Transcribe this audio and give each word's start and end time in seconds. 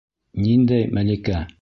Ниндәй 0.45 0.91
Мәликә? 0.99 1.47